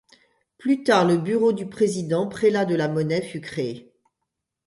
Plus 0.57 0.81
tard, 0.81 1.05
le 1.05 1.17
bureau 1.19 1.53
du 1.53 1.67
président 1.67 2.25
prélat 2.27 2.65
de 2.65 2.73
la 2.73 2.87
Monnaie 2.87 3.21
fut 3.21 3.39
créé. 3.39 3.93